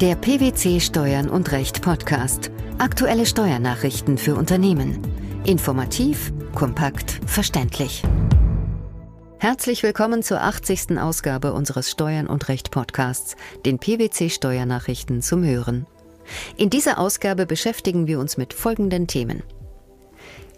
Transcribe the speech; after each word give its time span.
Der 0.00 0.14
PwC 0.14 0.80
Steuern 0.80 1.28
und 1.28 1.52
Recht 1.52 1.82
Podcast. 1.82 2.50
Aktuelle 2.78 3.26
Steuernachrichten 3.26 4.16
für 4.16 4.34
Unternehmen. 4.34 4.98
Informativ, 5.44 6.32
kompakt, 6.54 7.20
verständlich. 7.26 8.02
Herzlich 9.38 9.82
willkommen 9.82 10.22
zur 10.22 10.40
80. 10.40 10.98
Ausgabe 10.98 11.52
unseres 11.52 11.90
Steuern 11.90 12.28
und 12.28 12.48
Recht 12.48 12.70
Podcasts, 12.70 13.36
den 13.66 13.78
PwC 13.78 14.30
Steuernachrichten 14.30 15.20
zum 15.20 15.44
Hören. 15.44 15.86
In 16.56 16.70
dieser 16.70 16.98
Ausgabe 16.98 17.44
beschäftigen 17.44 18.06
wir 18.06 18.20
uns 18.20 18.38
mit 18.38 18.54
folgenden 18.54 19.06
Themen. 19.06 19.42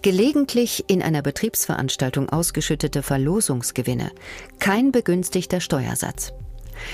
Gelegentlich 0.02 0.84
in 0.86 1.02
einer 1.02 1.22
Betriebsveranstaltung 1.22 2.29
ausgeschüttete 2.29 3.02
Verlosungsgewinne. 3.02 4.12
Kein 4.61 4.93
begünstigter 4.93 5.61
Steuersatz. 5.61 6.32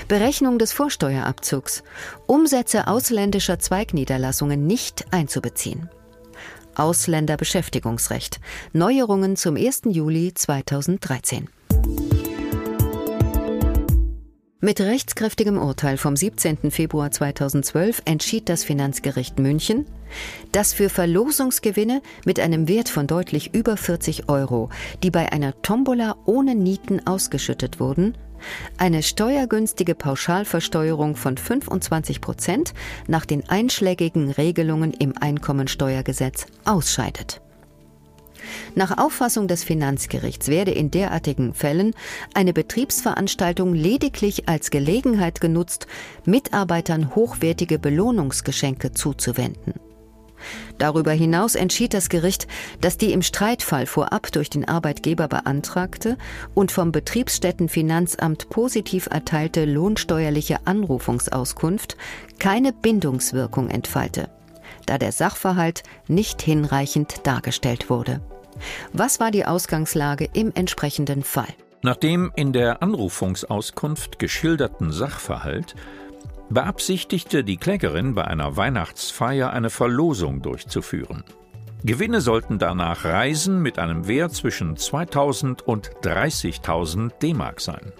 Berechnung 0.07 0.59
des 0.59 0.73
Vorsteuerabzugs. 0.73 1.83
Umsätze 2.27 2.87
ausländischer 2.87 3.59
Zweigniederlassungen 3.59 4.67
nicht 4.67 5.05
einzubeziehen. 5.11 5.89
Ausländerbeschäftigungsrecht. 6.75 8.39
Neuerungen 8.73 9.35
zum 9.35 9.55
1. 9.57 9.81
Juli 9.85 10.33
2013. 10.33 11.49
Mit 14.61 14.81
rechtskräftigem 14.81 15.57
Urteil 15.57 15.97
vom 15.97 16.17
17. 16.17 16.69
Februar 16.69 17.11
2012 17.11 18.01
entschied 18.03 18.49
das 18.49 18.65
Finanzgericht 18.65 19.39
München, 19.39 19.85
dass 20.51 20.73
für 20.73 20.89
Verlosungsgewinne 20.89 22.01
mit 22.25 22.41
einem 22.41 22.67
Wert 22.67 22.89
von 22.89 23.07
deutlich 23.07 23.53
über 23.53 23.77
40 23.77 24.27
Euro, 24.27 24.69
die 25.01 25.11
bei 25.11 25.31
einer 25.31 25.61
Tombola 25.61 26.17
ohne 26.25 26.55
Nieten 26.55 27.07
ausgeschüttet 27.07 27.79
wurden, 27.79 28.17
eine 28.77 29.03
steuergünstige 29.03 29.95
Pauschalversteuerung 29.95 31.15
von 31.15 31.37
25 31.37 32.21
Prozent 32.21 32.73
nach 33.07 33.25
den 33.25 33.47
einschlägigen 33.49 34.31
Regelungen 34.31 34.93
im 34.93 35.13
Einkommensteuergesetz 35.19 36.45
ausscheidet. 36.65 37.41
Nach 38.75 38.97
Auffassung 38.97 39.47
des 39.47 39.63
Finanzgerichts 39.63 40.47
werde 40.47 40.71
in 40.71 40.91
derartigen 40.91 41.53
Fällen 41.53 41.93
eine 42.33 42.53
Betriebsveranstaltung 42.53 43.73
lediglich 43.73 44.47
als 44.47 44.71
Gelegenheit 44.71 45.41
genutzt, 45.41 45.87
Mitarbeitern 46.25 47.15
hochwertige 47.15 47.79
Belohnungsgeschenke 47.79 48.93
zuzuwenden. 48.93 49.73
Darüber 50.77 51.11
hinaus 51.11 51.55
entschied 51.55 51.93
das 51.93 52.09
Gericht, 52.09 52.47
dass 52.81 52.97
die 52.97 53.13
im 53.13 53.21
Streitfall 53.21 53.85
vorab 53.85 54.31
durch 54.31 54.49
den 54.49 54.67
Arbeitgeber 54.67 55.27
beantragte 55.27 56.17
und 56.53 56.71
vom 56.71 56.91
Betriebsstättenfinanzamt 56.91 58.49
positiv 58.49 59.07
erteilte 59.11 59.65
lohnsteuerliche 59.65 60.65
Anrufungsauskunft 60.65 61.97
keine 62.39 62.73
Bindungswirkung 62.73 63.69
entfalte, 63.69 64.29
da 64.85 64.97
der 64.97 65.11
Sachverhalt 65.11 65.83
nicht 66.07 66.41
hinreichend 66.41 67.27
dargestellt 67.27 67.89
wurde. 67.89 68.21
Was 68.93 69.19
war 69.19 69.31
die 69.31 69.45
Ausgangslage 69.45 70.29
im 70.33 70.51
entsprechenden 70.53 71.23
Fall? 71.23 71.53
Nach 71.81 71.95
dem 71.95 72.31
in 72.35 72.51
der 72.51 72.83
Anrufungsauskunft 72.83 74.19
geschilderten 74.19 74.91
Sachverhalt 74.91 75.75
beabsichtigte 76.49 77.43
die 77.43 77.57
Klägerin 77.57 78.15
bei 78.15 78.25
einer 78.25 78.57
Weihnachtsfeier 78.57 79.51
eine 79.51 79.69
Verlosung 79.69 80.41
durchzuführen. 80.41 81.23
Gewinne 81.83 82.19
sollten 82.19 82.59
danach 82.59 83.05
Reisen 83.05 83.61
mit 83.61 83.79
einem 83.79 84.07
Wert 84.07 84.33
zwischen 84.33 84.75
2000 84.75 85.61
und 85.61 85.91
30.000 86.03 87.19
D-Mark 87.19 87.61
sein. 87.61 87.93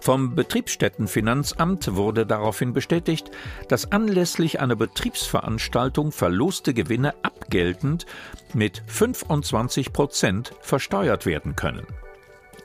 Vom 0.00 0.36
Betriebsstättenfinanzamt 0.36 1.96
wurde 1.96 2.26
daraufhin 2.26 2.72
bestätigt, 2.72 3.30
dass 3.68 3.90
anlässlich 3.90 4.60
einer 4.60 4.76
Betriebsveranstaltung 4.76 6.12
verloste 6.12 6.74
Gewinne 6.74 7.14
abgeltend 7.24 8.06
mit 8.54 8.82
25 8.86 9.92
Prozent 9.92 10.52
versteuert 10.60 11.26
werden 11.26 11.56
können. 11.56 11.86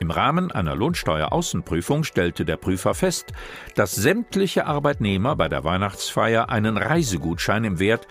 Im 0.02 0.10
Rahmen 0.10 0.50
einer 0.50 0.74
Lohnsteueraußenprüfung 0.74 2.02
stellte 2.02 2.44
der 2.44 2.56
Prüfer 2.56 2.92
fest, 2.92 3.26
dass 3.76 3.94
sämtliche 3.94 4.66
Arbeitnehmer 4.66 5.36
bei 5.36 5.48
der 5.48 5.62
Weihnachtsfeier 5.62 6.48
einen 6.48 6.76
Reisegutschein 6.76 7.62
im 7.62 7.78
Wert 7.78 8.08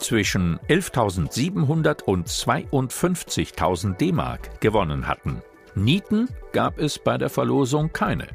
zwischen 0.00 0.58
11.700 0.68 2.02
und 2.02 2.26
52.000 2.26 3.96
D-Mark 3.96 4.60
gewonnen 4.60 5.06
hatten. 5.06 5.40
Nieten 5.76 6.26
gab 6.52 6.80
es 6.80 6.98
bei 6.98 7.16
der 7.16 7.30
Verlosung 7.30 7.92
keine. 7.92 8.26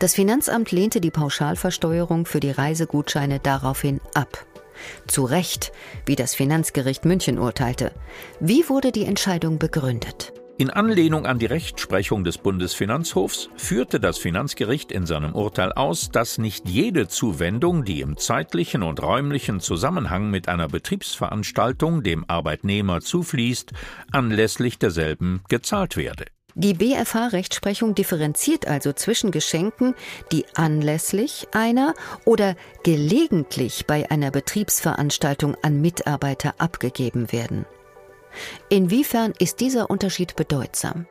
Das 0.00 0.14
Finanzamt 0.14 0.72
lehnte 0.72 1.00
die 1.00 1.12
Pauschalversteuerung 1.12 2.26
für 2.26 2.40
die 2.40 2.50
Reisegutscheine 2.50 3.38
daraufhin 3.38 4.00
ab. 4.14 4.44
Zu 5.06 5.22
Recht, 5.22 5.70
wie 6.04 6.16
das 6.16 6.34
Finanzgericht 6.34 7.04
München 7.04 7.38
urteilte. 7.38 7.92
Wie 8.40 8.68
wurde 8.68 8.90
die 8.90 9.04
Entscheidung 9.04 9.60
begründet? 9.60 10.32
In 10.60 10.68
Anlehnung 10.68 11.24
an 11.24 11.38
die 11.38 11.46
Rechtsprechung 11.46 12.22
des 12.22 12.36
Bundesfinanzhofs 12.36 13.48
führte 13.56 13.98
das 13.98 14.18
Finanzgericht 14.18 14.92
in 14.92 15.06
seinem 15.06 15.34
Urteil 15.34 15.72
aus, 15.72 16.10
dass 16.10 16.36
nicht 16.36 16.68
jede 16.68 17.08
Zuwendung, 17.08 17.86
die 17.86 18.02
im 18.02 18.18
zeitlichen 18.18 18.82
und 18.82 19.02
räumlichen 19.02 19.60
Zusammenhang 19.60 20.28
mit 20.28 20.48
einer 20.48 20.68
Betriebsveranstaltung 20.68 22.02
dem 22.02 22.26
Arbeitnehmer 22.28 23.00
zufließt, 23.00 23.72
anlässlich 24.12 24.78
derselben 24.78 25.40
gezahlt 25.48 25.96
werde. 25.96 26.26
Die 26.54 26.74
BFH-Rechtsprechung 26.74 27.94
differenziert 27.94 28.68
also 28.68 28.92
zwischen 28.92 29.30
Geschenken, 29.30 29.94
die 30.30 30.44
anlässlich 30.56 31.48
einer 31.52 31.94
oder 32.26 32.54
gelegentlich 32.84 33.86
bei 33.86 34.10
einer 34.10 34.30
Betriebsveranstaltung 34.30 35.56
an 35.62 35.80
Mitarbeiter 35.80 36.52
abgegeben 36.58 37.32
werden. 37.32 37.64
Inwiefern 38.68 39.32
ist 39.38 39.60
dieser 39.60 39.90
Unterschied 39.90 40.36
bedeutsam? 40.36 41.06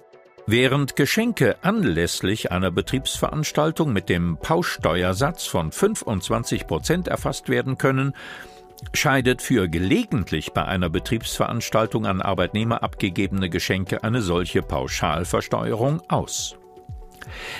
Während 0.45 0.95
Geschenke 0.95 1.57
anlässlich 1.61 2.51
einer 2.51 2.71
Betriebsveranstaltung 2.71 3.93
mit 3.93 4.09
dem 4.09 4.37
Pauschsteuersatz 4.37 5.45
von 5.45 5.71
25 5.71 6.65
Prozent 6.65 7.07
erfasst 7.07 7.49
werden 7.49 7.77
können, 7.77 8.13
scheidet 8.93 9.41
für 9.41 9.69
gelegentlich 9.69 10.53
bei 10.53 10.65
einer 10.65 10.89
Betriebsveranstaltung 10.89 12.05
an 12.05 12.21
Arbeitnehmer 12.21 12.81
abgegebene 12.81 13.49
Geschenke 13.49 14.03
eine 14.03 14.21
solche 14.21 14.61
Pauschalversteuerung 14.61 16.01
aus. 16.09 16.55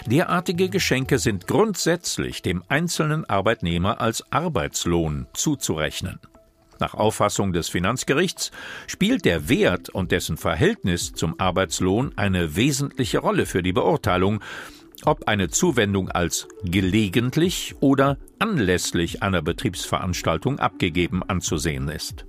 Derartige 0.06 0.70
Geschenke 0.70 1.20
sind 1.20 1.46
grundsätzlich 1.46 2.42
dem 2.42 2.64
einzelnen 2.70 3.30
Arbeitnehmer 3.30 4.02
als 4.02 4.24
Arbeitslohn 4.32 5.28
zuzurechnen. 5.34 6.20
Nach 6.80 6.94
Auffassung 6.94 7.52
des 7.52 7.68
Finanzgerichts 7.68 8.52
spielt 8.88 9.26
der 9.26 9.50
Wert 9.50 9.90
und 9.90 10.12
dessen 10.12 10.38
Verhältnis 10.38 11.14
zum 11.14 11.40
Arbeitslohn 11.40 12.14
eine 12.16 12.56
wesentliche 12.56 13.20
Rolle 13.20 13.46
für 13.46 13.62
die 13.62 13.74
Beurteilung, 13.74 14.42
ob 15.04 15.28
eine 15.28 15.50
Zuwendung 15.50 16.10
als 16.10 16.48
gelegentlich 16.64 17.76
oder 17.82 18.18
anlässlich 18.40 19.22
einer 19.22 19.42
Betriebsveranstaltung 19.42 20.60
abgegeben 20.60 21.22
anzusehen 21.24 21.90
ist. 21.90 22.26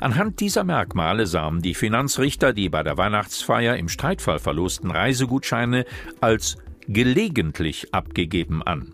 Anhand 0.00 0.40
dieser 0.40 0.64
Merkmale 0.64 1.26
sahen 1.26 1.62
die 1.62 1.74
Finanzrichter 1.74 2.52
die 2.52 2.68
bei 2.68 2.82
der 2.82 2.98
Weihnachtsfeier 2.98 3.76
im 3.76 3.88
Streitfall 3.88 4.38
verlosten 4.38 4.90
Reisegutscheine 4.90 5.84
als 6.20 6.58
gelegentlich 6.86 7.94
abgegeben 7.94 8.62
an 8.62 8.92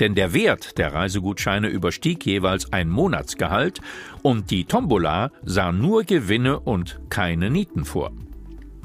denn 0.00 0.14
der 0.14 0.32
Wert 0.32 0.78
der 0.78 0.92
Reisegutscheine 0.92 1.68
überstieg 1.68 2.24
jeweils 2.26 2.72
ein 2.72 2.88
Monatsgehalt 2.88 3.80
und 4.22 4.50
die 4.50 4.64
Tombola 4.64 5.30
sah 5.42 5.72
nur 5.72 6.04
Gewinne 6.04 6.60
und 6.60 7.00
keine 7.10 7.50
Nieten 7.50 7.84
vor. 7.84 8.12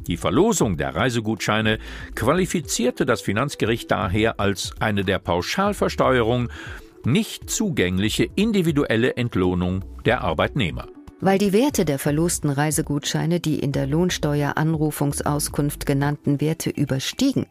Die 0.07 0.17
Verlosung 0.17 0.75
der 0.77 0.95
Reisegutscheine 0.95 1.79
qualifizierte 2.15 3.05
das 3.05 3.21
Finanzgericht 3.21 3.89
daher 3.89 4.39
als 4.39 4.73
eine 4.79 5.05
der 5.05 5.19
Pauschalversteuerung 5.19 6.49
nicht 7.05 7.49
zugängliche 7.49 8.27
individuelle 8.35 9.15
Entlohnung 9.15 9.85
der 10.05 10.21
Arbeitnehmer. 10.21 10.87
Weil 11.21 11.37
die 11.37 11.53
Werte 11.53 11.85
der 11.85 11.99
verlosten 11.99 12.49
Reisegutscheine 12.49 13.39
die 13.39 13.59
in 13.59 13.71
der 13.71 13.87
Lohnsteueranrufungsauskunft 13.87 15.85
genannten 15.85 16.41
Werte 16.41 16.69
überstiegen, 16.69 17.45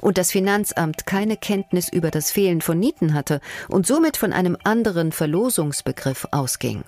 und 0.00 0.18
das 0.18 0.32
Finanzamt 0.32 1.06
keine 1.06 1.36
Kenntnis 1.36 1.88
über 1.88 2.10
das 2.10 2.30
Fehlen 2.30 2.60
von 2.60 2.78
Nieten 2.78 3.14
hatte 3.14 3.40
und 3.68 3.86
somit 3.86 4.16
von 4.16 4.32
einem 4.32 4.56
anderen 4.64 5.12
Verlosungsbegriff 5.12 6.28
ausging 6.30 6.84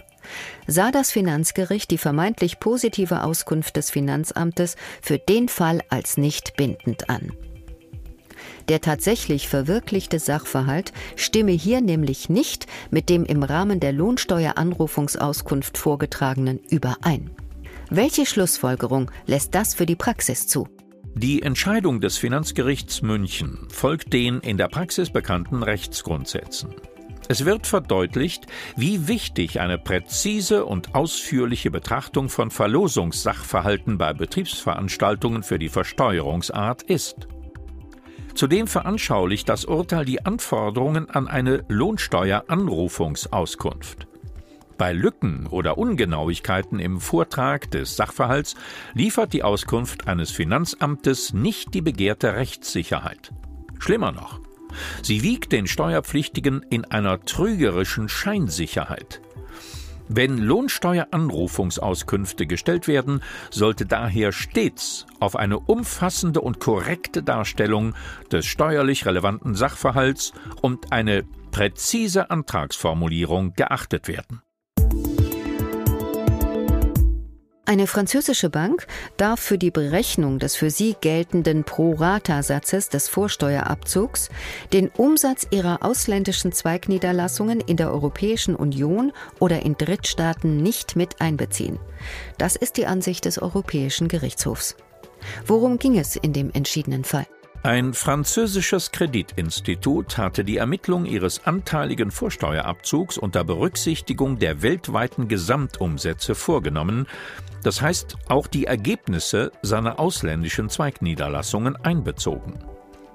sah 0.67 0.91
das 0.91 1.11
Finanzgericht 1.11 1.91
die 1.91 1.99
vermeintlich 1.99 2.61
positive 2.61 3.23
Auskunft 3.23 3.77
des 3.77 3.91
Finanzamtes 3.91 4.77
für 5.01 5.19
den 5.19 5.49
Fall 5.49 5.83
als 5.89 6.17
nicht 6.17 6.57
bindend 6.57 7.11
an. 7.11 7.33
Der 8.69 8.81
tatsächlich 8.81 9.49
verwirklichte 9.49 10.19
Sachverhalt 10.19 10.93
stimme 11.17 11.53
hier 11.53 11.81
nämlich 11.81 12.29
nicht 12.29 12.67
mit 12.91 13.09
dem 13.09 13.25
im 13.25 13.43
Rahmen 13.43 13.81
der 13.81 13.93
Lohnsteueranrufungsauskunft 13.93 15.79
vorgetragenen 15.79 16.61
überein. 16.69 17.31
Welche 17.91 18.27
Schlussfolgerung 18.27 19.11
lässt 19.27 19.55
das 19.55 19.75
für 19.75 19.87
die 19.87 19.97
Praxis 19.97 20.47
zu? 20.47 20.69
Die 21.19 21.43
Entscheidung 21.43 22.01
des 22.01 22.17
Finanzgerichts 22.17 23.03
München 23.03 23.67
folgt 23.73 24.13
den 24.13 24.39
in 24.39 24.57
der 24.57 24.69
Praxis 24.69 25.11
bekannten 25.11 25.65
Rechtsgrundsätzen. 25.65 26.77
Es 27.29 27.45
wird 27.45 27.67
verdeutlicht, 27.67 28.47
wie 28.77 29.09
wichtig 29.09 29.59
eine 29.59 29.79
präzise 29.79 30.65
und 30.65 30.95
ausführliche 30.95 31.73
Betrachtung 31.73 32.29
von 32.29 32.53
Verlosungssachverhalten 32.53 33.99
bei 33.99 34.13
Betriebsveranstaltungen 34.13 35.43
für 35.43 35.59
die 35.59 35.71
Versteuerungsart 35.71 36.85
ist. 36.85 37.27
Zudem 38.35 38.69
veranschaulicht 38.69 39.49
das 39.49 39.65
Urteil 39.65 40.05
die 40.05 40.25
Anforderungen 40.25 41.11
an 41.11 41.27
eine 41.27 41.65
Lohnsteueranrufungsauskunft. 41.67 44.08
Bei 44.79 44.93
Lücken 44.93 45.49
oder 45.49 45.77
Ungenauigkeiten 45.77 46.79
im 46.79 47.01
Vortrag 47.01 47.69
des 47.73 47.97
Sachverhalts 47.97 48.55
liefert 48.95 49.33
die 49.33 49.43
Auskunft 49.43 50.07
eines 50.07 50.31
Finanzamtes 50.31 51.33
nicht 51.33 51.75
die 51.75 51.83
begehrte 51.83 52.35
Rechtssicherheit. 52.35 53.33
Schlimmer 53.81 54.13
noch, 54.13 54.39
Sie 55.03 55.25
wiegt 55.25 55.51
den 55.51 55.67
Steuerpflichtigen 55.67 56.65
in 56.71 56.85
einer 56.85 57.25
trügerischen 57.25 58.09
Scheinsicherheit. 58.09 59.21
Wenn 60.07 60.39
Lohnsteueranrufungsauskünfte 60.39 62.47
gestellt 62.47 62.87
werden, 62.87 63.21
sollte 63.51 63.85
daher 63.85 64.31
stets 64.31 65.07
auf 65.19 65.35
eine 65.35 65.59
umfassende 65.59 66.41
und 66.41 66.61
korrekte 66.61 67.25
Darstellung 67.25 67.95
des 68.31 68.47
steuerlich 68.47 69.07
relevanten 69.07 69.57
Sachverhalts 69.57 70.33
und 70.63 70.93
eine 70.93 71.25
präzise 71.51 72.31
Antragsformulierung 72.31 73.55
geachtet 73.55 74.07
werden. 74.07 74.41
Eine 77.69 77.87
französische 77.87 78.49
Bank 78.49 78.87
darf 79.19 79.41
für 79.41 79.59
die 79.59 79.71
Berechnung 79.71 80.39
des 80.39 80.57
für 80.57 80.71
sie 80.71 80.97
geltenden 81.03 81.65
Pro-Rata-Satzes 81.65 82.89
des 82.89 83.11
Vorsteuerabzugs 83.11 84.31
den 84.73 84.89
Umsatz 84.89 85.47
ihrer 85.51 85.85
ausländischen 85.85 86.53
Zweigniederlassungen 86.53 87.61
in 87.61 87.77
der 87.77 87.93
Europäischen 87.93 88.57
Union 88.57 89.13
oder 89.39 89.67
in 89.67 89.77
Drittstaaten 89.77 90.63
nicht 90.63 90.97
mit 90.97 91.21
einbeziehen. 91.21 91.79
Das 92.39 92.57
ist 92.57 92.79
die 92.79 92.87
Ansicht 92.87 93.27
des 93.27 93.39
Europäischen 93.39 94.09
Gerichtshofs. 94.09 94.75
Worum 95.45 95.79
ging 95.79 95.99
es 95.99 96.17
in 96.17 96.33
dem 96.33 96.51
entschiedenen 96.55 97.05
Fall? 97.05 97.27
Ein 97.65 97.93
französisches 97.93 98.93
Kreditinstitut 98.93 100.17
hatte 100.17 100.45
die 100.45 100.59
Ermittlung 100.59 101.05
ihres 101.05 101.45
anteiligen 101.45 102.13
Vorsteuerabzugs 102.13 103.19
unter 103.19 103.43
Berücksichtigung 103.43 104.39
der 104.39 104.63
weltweiten 104.63 105.27
Gesamtumsätze 105.27 106.37
vorgenommen, 106.37 107.09
das 107.65 107.83
heißt 107.83 108.17
auch 108.29 108.47
die 108.47 108.67
Ergebnisse 108.67 109.51
seiner 109.63 109.99
ausländischen 109.99 110.69
Zweigniederlassungen 110.69 111.75
einbezogen. 111.77 112.55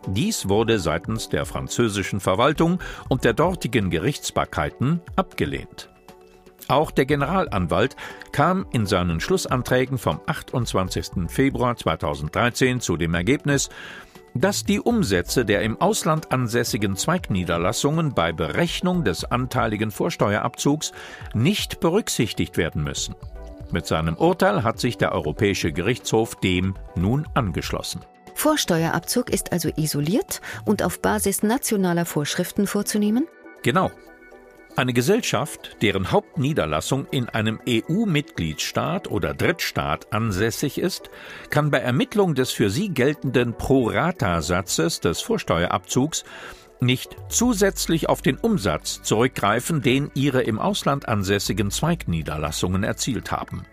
Dies 0.07 0.49
wurde 0.49 0.77
seitens 0.77 1.29
der 1.29 1.45
französischen 1.45 2.19
Verwaltung 2.19 2.79
und 3.07 3.23
der 3.23 3.33
dortigen 3.33 3.89
Gerichtsbarkeiten 3.89 4.99
abgelehnt. 5.15 5.89
Auch 6.67 6.91
der 6.91 7.05
Generalanwalt 7.05 7.95
kam 8.33 8.65
in 8.71 8.85
seinen 8.85 9.21
Schlussanträgen 9.21 9.97
vom 9.97 10.19
28. 10.25 11.29
Februar 11.29 11.75
2013 11.77 12.81
zu 12.81 12.97
dem 12.97 13.13
Ergebnis, 13.13 13.69
dass 14.35 14.63
die 14.63 14.79
Umsätze 14.79 15.45
der 15.45 15.61
im 15.61 15.79
Ausland 15.79 16.31
ansässigen 16.31 16.95
Zweigniederlassungen 16.95 18.13
bei 18.13 18.31
Berechnung 18.31 19.03
des 19.03 19.25
anteiligen 19.25 19.91
Vorsteuerabzugs 19.91 20.91
nicht 21.33 21.79
berücksichtigt 21.79 22.57
werden 22.57 22.83
müssen. 22.83 23.15
Mit 23.71 23.85
seinem 23.87 24.15
Urteil 24.15 24.63
hat 24.63 24.79
sich 24.79 24.97
der 24.97 25.13
Europäische 25.13 25.71
Gerichtshof 25.71 26.35
dem 26.35 26.75
nun 26.95 27.27
angeschlossen. 27.33 28.01
Vorsteuerabzug 28.35 29.29
ist 29.29 29.51
also 29.51 29.69
isoliert 29.75 30.41
und 30.65 30.83
auf 30.83 31.01
Basis 31.01 31.43
nationaler 31.43 32.05
Vorschriften 32.05 32.67
vorzunehmen? 32.67 33.27
Genau. 33.63 33.91
Eine 34.75 34.93
Gesellschaft, 34.93 35.77
deren 35.83 36.11
Hauptniederlassung 36.11 37.05
in 37.11 37.29
einem 37.29 37.59
EU-Mitgliedstaat 37.69 39.07
oder 39.07 39.35
Drittstaat 39.35 40.11
ansässig 40.11 40.79
ist, 40.79 41.11
kann 41.51 41.69
bei 41.69 41.77
Ermittlung 41.77 42.33
des 42.33 42.51
für 42.51 42.71
sie 42.71 42.89
geltenden 42.89 43.53
Pro-Rata-Satzes 43.53 44.99
des 44.99 45.21
Vorsteuerabzugs 45.21 46.23
nicht 46.79 47.15
zusätzlich 47.29 48.09
auf 48.09 48.23
den 48.23 48.37
Umsatz 48.37 49.03
zurückgreifen, 49.03 49.83
den 49.83 50.09
ihre 50.15 50.41
im 50.41 50.57
Ausland 50.57 51.07
ansässigen 51.07 51.69
Zweigniederlassungen 51.69 52.83
erzielt 52.83 53.31
haben. 53.31 53.65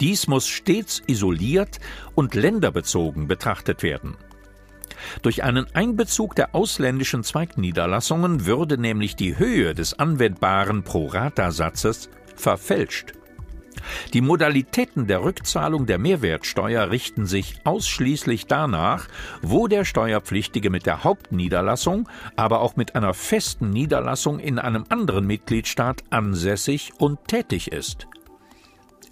Dies 0.00 0.26
muss 0.26 0.48
stets 0.48 1.02
isoliert 1.06 1.80
und 2.14 2.34
länderbezogen 2.34 3.26
betrachtet 3.26 3.82
werden. 3.82 4.16
Durch 5.22 5.44
einen 5.44 5.66
Einbezug 5.74 6.34
der 6.34 6.54
ausländischen 6.54 7.24
Zweigniederlassungen 7.24 8.46
würde 8.46 8.78
nämlich 8.78 9.16
die 9.16 9.38
Höhe 9.38 9.74
des 9.74 9.98
anwendbaren 9.98 10.82
Pro-Rata-Satzes 10.82 12.10
verfälscht. 12.36 13.14
Die 14.12 14.20
Modalitäten 14.20 15.06
der 15.06 15.24
Rückzahlung 15.24 15.86
der 15.86 15.98
Mehrwertsteuer 15.98 16.90
richten 16.90 17.26
sich 17.26 17.60
ausschließlich 17.64 18.46
danach, 18.46 19.08
wo 19.40 19.66
der 19.68 19.84
Steuerpflichtige 19.84 20.70
mit 20.70 20.86
der 20.86 21.04
Hauptniederlassung, 21.04 22.08
aber 22.36 22.60
auch 22.60 22.76
mit 22.76 22.94
einer 22.94 23.14
festen 23.14 23.70
Niederlassung 23.70 24.38
in 24.38 24.58
einem 24.58 24.84
anderen 24.88 25.26
Mitgliedstaat 25.26 26.04
ansässig 26.10 26.92
und 26.98 27.26
tätig 27.26 27.72
ist. 27.72 28.06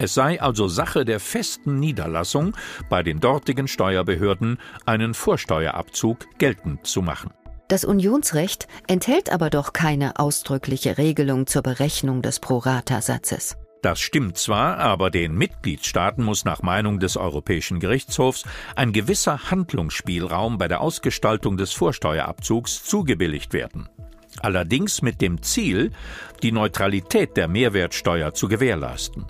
Es 0.01 0.15
sei 0.15 0.41
also 0.41 0.67
Sache 0.67 1.05
der 1.05 1.21
festen 1.21 1.79
Niederlassung, 1.79 2.57
bei 2.89 3.03
den 3.03 3.21
dortigen 3.21 3.69
Steuerbehörden 3.69 4.59
einen 4.87 5.13
Vorsteuerabzug 5.13 6.39
geltend 6.39 6.87
zu 6.87 7.03
machen. 7.03 7.33
Das 7.69 7.85
Unionsrecht 7.85 8.67
enthält 8.87 9.31
aber 9.31 9.51
doch 9.51 9.75
keine 9.75 10.19
ausdrückliche 10.19 10.97
Regelung 10.97 11.47
zur 11.47 11.61
Berechnung 11.61 12.23
des 12.23 12.41
Prorata-Satzes. 12.41 13.59
Das 13.83 14.01
stimmt 14.01 14.39
zwar, 14.39 14.79
aber 14.79 15.11
den 15.11 15.35
Mitgliedstaaten 15.35 16.25
muss 16.25 16.47
nach 16.47 16.63
Meinung 16.63 16.99
des 16.99 17.19
Europäischen 17.19 17.79
Gerichtshofs 17.79 18.45
ein 18.77 18.95
gewisser 18.95 19.51
Handlungsspielraum 19.51 20.57
bei 20.57 20.67
der 20.67 20.81
Ausgestaltung 20.81 21.59
des 21.59 21.75
Vorsteuerabzugs 21.75 22.85
zugebilligt 22.85 23.53
werden. 23.53 23.91
Allerdings 24.41 25.03
mit 25.03 25.21
dem 25.21 25.43
Ziel, 25.43 25.93
die 26.43 26.53
Neutralität 26.53 27.37
der 27.37 27.49
Mehrwertsteuer 27.49 28.33
zu 28.33 28.49
gewährleisten. 28.49 29.27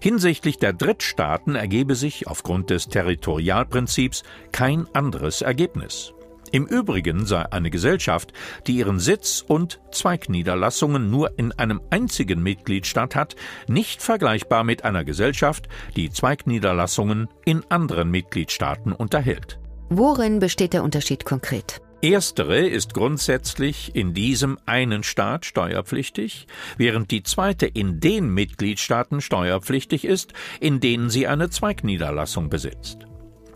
Hinsichtlich 0.00 0.58
der 0.58 0.72
Drittstaaten 0.72 1.54
ergebe 1.54 1.94
sich 1.94 2.26
aufgrund 2.26 2.70
des 2.70 2.88
Territorialprinzips 2.88 4.22
kein 4.52 4.86
anderes 4.94 5.42
Ergebnis. 5.42 6.12
Im 6.52 6.66
Übrigen 6.66 7.26
sei 7.26 7.44
eine 7.50 7.70
Gesellschaft, 7.70 8.32
die 8.66 8.76
ihren 8.76 9.00
Sitz 9.00 9.44
und 9.46 9.80
Zweigniederlassungen 9.90 11.10
nur 11.10 11.38
in 11.38 11.52
einem 11.52 11.80
einzigen 11.90 12.42
Mitgliedstaat 12.42 13.14
hat, 13.14 13.36
nicht 13.68 14.00
vergleichbar 14.02 14.64
mit 14.64 14.84
einer 14.84 15.04
Gesellschaft, 15.04 15.68
die 15.96 16.10
Zweigniederlassungen 16.10 17.28
in 17.44 17.64
anderen 17.68 18.10
Mitgliedstaaten 18.10 18.92
unterhält. 18.92 19.58
Worin 19.88 20.38
besteht 20.38 20.72
der 20.72 20.82
Unterschied 20.82 21.24
konkret? 21.24 21.80
Erstere 22.02 22.66
ist 22.66 22.92
grundsätzlich 22.92 23.96
in 23.96 24.12
diesem 24.12 24.58
einen 24.66 25.02
Staat 25.02 25.46
steuerpflichtig, 25.46 26.46
während 26.76 27.10
die 27.10 27.22
zweite 27.22 27.66
in 27.66 28.00
den 28.00 28.28
Mitgliedstaaten 28.28 29.22
steuerpflichtig 29.22 30.04
ist, 30.04 30.34
in 30.60 30.80
denen 30.80 31.08
sie 31.08 31.26
eine 31.26 31.48
Zweigniederlassung 31.48 32.50
besitzt. 32.50 33.06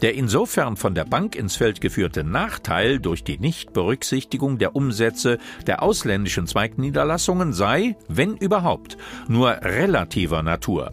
Der 0.00 0.14
insofern 0.14 0.78
von 0.78 0.94
der 0.94 1.04
Bank 1.04 1.36
ins 1.36 1.56
Feld 1.56 1.82
geführte 1.82 2.24
Nachteil 2.24 2.98
durch 2.98 3.22
die 3.22 3.38
Nichtberücksichtigung 3.38 4.56
der 4.56 4.74
Umsätze 4.74 5.38
der 5.66 5.82
ausländischen 5.82 6.46
Zweigniederlassungen 6.46 7.52
sei, 7.52 7.96
wenn 8.08 8.38
überhaupt, 8.38 8.96
nur 9.28 9.50
relativer 9.50 10.42
Natur. 10.42 10.92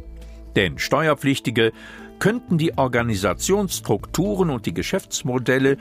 Denn 0.58 0.78
Steuerpflichtige 0.78 1.72
könnten 2.20 2.58
die 2.58 2.78
Organisationsstrukturen 2.78 4.50
und 4.50 4.66
die 4.66 4.74
Geschäftsmodelle, 4.74 5.78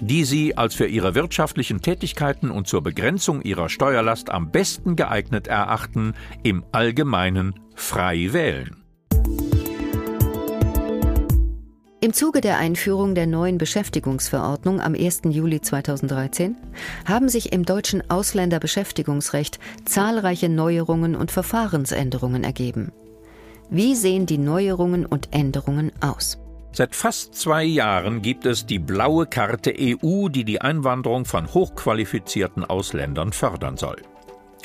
die 0.00 0.24
sie 0.24 0.56
als 0.56 0.74
für 0.74 0.86
ihre 0.86 1.14
wirtschaftlichen 1.14 1.82
Tätigkeiten 1.82 2.50
und 2.50 2.68
zur 2.68 2.82
Begrenzung 2.82 3.42
ihrer 3.42 3.68
Steuerlast 3.68 4.30
am 4.30 4.50
besten 4.50 4.96
geeignet 4.96 5.46
erachten, 5.46 6.14
im 6.42 6.64
Allgemeinen 6.72 7.54
frei 7.74 8.32
wählen. 8.32 8.76
Im 12.02 12.14
Zuge 12.14 12.40
der 12.40 12.56
Einführung 12.56 13.14
der 13.14 13.26
neuen 13.26 13.58
Beschäftigungsverordnung 13.58 14.80
am 14.80 14.94
1. 14.94 15.20
Juli 15.28 15.60
2013 15.60 16.56
haben 17.04 17.28
sich 17.28 17.52
im 17.52 17.66
deutschen 17.66 18.08
Ausländerbeschäftigungsrecht 18.10 19.58
zahlreiche 19.84 20.48
Neuerungen 20.48 21.14
und 21.14 21.30
Verfahrensänderungen 21.30 22.42
ergeben. 22.42 22.90
Wie 23.72 23.94
sehen 23.94 24.26
die 24.26 24.38
Neuerungen 24.38 25.06
und 25.06 25.28
Änderungen 25.32 25.92
aus? 26.00 26.38
Seit 26.72 26.96
fast 26.96 27.36
zwei 27.36 27.62
Jahren 27.62 28.20
gibt 28.20 28.44
es 28.44 28.66
die 28.66 28.80
blaue 28.80 29.26
Karte 29.26 29.72
EU, 29.78 30.28
die 30.28 30.44
die 30.44 30.60
Einwanderung 30.60 31.24
von 31.24 31.54
hochqualifizierten 31.54 32.64
Ausländern 32.64 33.32
fördern 33.32 33.76
soll. 33.76 34.02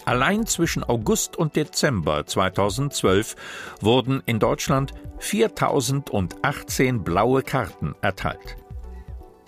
Allein 0.06 0.48
zwischen 0.48 0.84
August 0.84 1.36
und 1.36 1.56
Dezember 1.56 2.26
2012 2.26 3.36
wurden 3.80 4.24
in 4.26 4.40
Deutschland 4.40 4.94
4018 5.20 7.04
blaue 7.04 7.44
Karten 7.44 7.94
erteilt. 8.02 8.58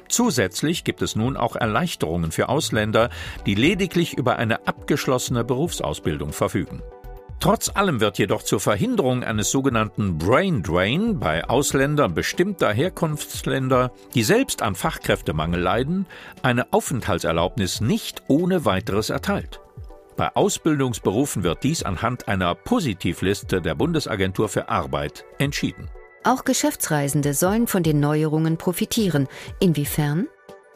Zusätzlich 0.07 0.83
gibt 0.83 1.01
es 1.01 1.15
nun 1.15 1.35
auch 1.35 1.55
Erleichterungen 1.55 2.31
für 2.31 2.49
Ausländer, 2.49 3.09
die 3.47 3.55
lediglich 3.55 4.13
über 4.15 4.37
eine 4.37 4.67
abgeschlossene 4.67 5.43
Berufsausbildung 5.43 6.31
verfügen. 6.31 6.83
Trotz 7.39 7.69
allem 7.69 7.99
wird 7.99 8.17
jedoch 8.17 8.41
zur 8.41 8.59
Verhinderung 8.59 9.23
eines 9.23 9.51
sogenannten 9.51 10.17
Brain 10.17 10.63
Drain 10.63 11.19
bei 11.19 11.47
Ausländern 11.47 12.15
bestimmter 12.15 12.73
Herkunftsländer, 12.73 13.91
die 14.15 14.23
selbst 14.23 14.63
an 14.63 14.73
Fachkräftemangel 14.73 15.61
leiden, 15.61 16.07
eine 16.41 16.73
Aufenthaltserlaubnis 16.73 17.79
nicht 17.79 18.23
ohne 18.27 18.65
weiteres 18.65 19.11
erteilt. 19.11 19.61
Bei 20.15 20.35
Ausbildungsberufen 20.35 21.43
wird 21.43 21.63
dies 21.63 21.83
anhand 21.83 22.27
einer 22.27 22.55
Positivliste 22.55 23.61
der 23.61 23.75
Bundesagentur 23.75 24.49
für 24.49 24.67
Arbeit 24.69 25.23
entschieden. 25.37 25.89
Auch 26.23 26.43
Geschäftsreisende 26.43 27.35
sollen 27.35 27.67
von 27.67 27.83
den 27.83 27.99
Neuerungen 27.99 28.57
profitieren. 28.57 29.27
Inwiefern? 29.59 30.27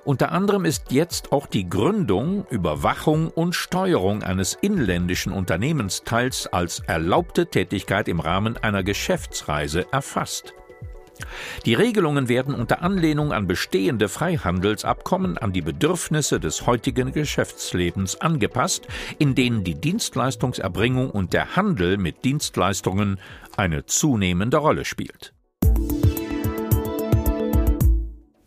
Unter 0.03 0.31
anderem 0.31 0.65
ist 0.65 0.91
jetzt 0.91 1.31
auch 1.31 1.46
die 1.46 1.70
Gründung, 1.70 2.48
Überwachung 2.50 3.27
und 3.29 3.53
Steuerung 3.53 4.24
eines 4.24 4.58
inländischen 4.60 5.31
Unternehmensteils 5.31 6.48
als 6.48 6.79
erlaubte 6.79 7.46
Tätigkeit 7.46 8.08
im 8.08 8.20
Rahmen 8.20 8.58
einer 8.58 8.81
Geschäftsreise 8.81 9.86
erfasst. 9.91 10.55
Die 11.67 11.75
Regelungen 11.75 12.29
werden 12.29 12.55
unter 12.55 12.81
Anlehnung 12.81 13.31
an 13.31 13.46
bestehende 13.46 14.10
Freihandelsabkommen 14.10 15.38
an 15.38 15.53
die 15.53 15.62
Bedürfnisse 15.62 16.39
des 16.39 16.65
heutigen 16.65 17.12
Geschäftslebens 17.12 18.20
angepasst, 18.22 18.88
in 19.20 19.36
denen 19.36 19.63
die 19.63 19.75
Dienstleistungserbringung 19.75 21.12
und 21.12 21.34
der 21.34 21.55
Handel 21.55 21.98
mit 21.98 22.25
Dienstleistungen 22.25 23.20
eine 23.55 23.86
zunehmende 23.86 24.58
Rolle 24.58 24.84
spielt. 24.84 25.34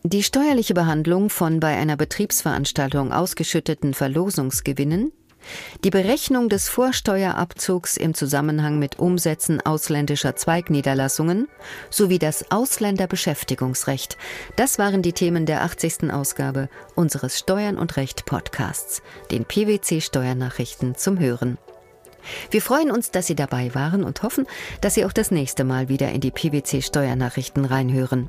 Die 0.07 0.23
steuerliche 0.23 0.75
Behandlung 0.75 1.31
von 1.31 1.61
bei 1.61 1.79
einer 1.79 1.97
Betriebsveranstaltung 1.97 3.11
ausgeschütteten 3.11 3.95
Verlosungsgewinnen, 3.95 5.13
die 5.83 5.89
Berechnung 5.89 6.51
des 6.51 6.69
Vorsteuerabzugs 6.69 7.97
im 7.97 8.13
Zusammenhang 8.13 8.79
mit 8.79 8.99
Umsätzen 8.99 9.63
ausländischer 9.65 10.37
Zweigniederlassungen 10.37 11.49
sowie 11.89 12.19
das 12.19 12.51
Ausländerbeschäftigungsrecht, 12.51 14.19
das 14.57 14.79
waren 14.79 15.01
die 15.01 15.15
Themen 15.15 15.47
der 15.47 15.63
80. 15.63 16.13
Ausgabe 16.13 16.69
unseres 16.95 17.39
Steuern 17.39 17.79
und 17.79 17.97
Recht 17.97 18.27
Podcasts, 18.27 19.01
den 19.31 19.47
PwC 19.47 20.03
Steuernachrichten 20.03 20.97
zum 20.97 21.19
Hören. 21.19 21.57
Wir 22.51 22.61
freuen 22.61 22.91
uns, 22.91 23.11
dass 23.11 23.27
Sie 23.27 23.37
dabei 23.37 23.75
waren 23.75 24.05
und 24.05 24.23
hoffen, 24.23 24.47
dass 24.83 24.93
Sie 24.93 25.07
auch 25.07 25.15
das 25.15 25.31
nächste 25.31 25.65
Mal 25.65 25.89
wieder 25.89 26.11
in 26.11 26.21
die 26.21 26.31
PwC 26.31 26.83
Steuernachrichten 26.83 27.65
reinhören. 27.65 28.29